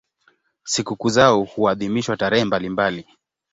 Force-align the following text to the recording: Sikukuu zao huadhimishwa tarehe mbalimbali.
Sikukuu 0.71 1.09
zao 1.15 1.43
huadhimishwa 1.45 2.17
tarehe 2.17 2.43
mbalimbali. 2.45 3.07